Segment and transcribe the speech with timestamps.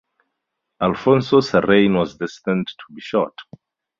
[0.81, 3.37] Alfonso's reign was destined to be short.